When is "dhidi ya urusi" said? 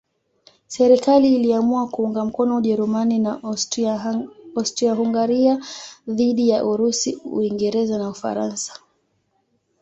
6.07-7.15